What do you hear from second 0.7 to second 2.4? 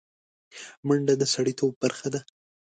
منډه د سړيتوب برخه ده